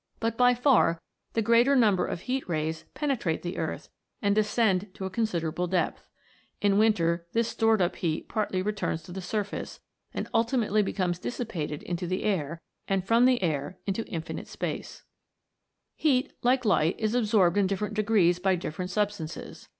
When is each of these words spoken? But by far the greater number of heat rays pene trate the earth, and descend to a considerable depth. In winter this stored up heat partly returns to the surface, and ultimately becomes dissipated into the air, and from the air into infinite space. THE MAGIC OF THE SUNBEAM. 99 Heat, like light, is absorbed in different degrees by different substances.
But 0.19 0.35
by 0.35 0.55
far 0.55 0.99
the 1.33 1.43
greater 1.43 1.75
number 1.75 2.07
of 2.07 2.21
heat 2.21 2.49
rays 2.49 2.85
pene 2.95 3.15
trate 3.17 3.43
the 3.43 3.59
earth, 3.59 3.89
and 4.19 4.33
descend 4.33 4.91
to 4.95 5.05
a 5.05 5.11
considerable 5.11 5.67
depth. 5.67 6.07
In 6.59 6.79
winter 6.79 7.27
this 7.33 7.49
stored 7.49 7.83
up 7.83 7.95
heat 7.97 8.27
partly 8.27 8.63
returns 8.63 9.03
to 9.03 9.11
the 9.11 9.21
surface, 9.21 9.79
and 10.11 10.27
ultimately 10.33 10.81
becomes 10.81 11.19
dissipated 11.19 11.83
into 11.83 12.07
the 12.07 12.23
air, 12.23 12.59
and 12.87 13.05
from 13.05 13.25
the 13.25 13.43
air 13.43 13.77
into 13.85 14.03
infinite 14.07 14.47
space. 14.47 15.03
THE 15.99 16.09
MAGIC 16.09 16.25
OF 16.25 16.31
THE 16.31 16.31
SUNBEAM. 16.31 16.51
99 16.51 16.57
Heat, 16.57 16.65
like 16.65 16.65
light, 16.65 16.99
is 16.99 17.13
absorbed 17.13 17.57
in 17.57 17.67
different 17.67 17.93
degrees 17.93 18.39
by 18.39 18.55
different 18.55 18.89
substances. 18.89 19.69